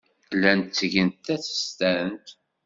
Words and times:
Llant 0.35 0.67
ttgent 0.75 1.15
tasestant. 1.25 2.25